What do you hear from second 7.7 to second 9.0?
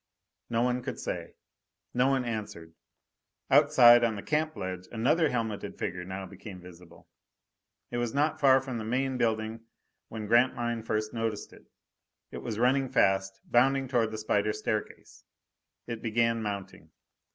It was not far from the